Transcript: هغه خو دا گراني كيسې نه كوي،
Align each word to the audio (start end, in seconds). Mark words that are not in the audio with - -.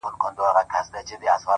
هغه 0.05 0.17
خو 0.21 0.29
دا 0.37 0.43
گراني 0.43 0.69
كيسې 0.71 0.89
نه 0.93 1.01
كوي، 1.07 1.27